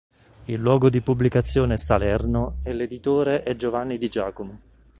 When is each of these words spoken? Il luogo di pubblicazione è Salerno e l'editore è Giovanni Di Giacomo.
Il 0.45 0.59
luogo 0.59 0.89
di 0.89 0.99
pubblicazione 1.01 1.75
è 1.75 1.77
Salerno 1.77 2.55
e 2.63 2.73
l'editore 2.73 3.43
è 3.43 3.55
Giovanni 3.55 3.99
Di 3.99 4.09
Giacomo. 4.09 4.59